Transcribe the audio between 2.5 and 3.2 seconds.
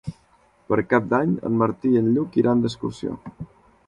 d'excursió.